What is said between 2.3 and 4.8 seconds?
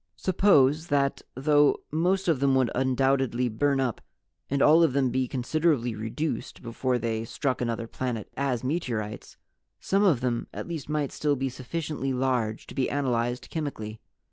them would undoubtedly burn up and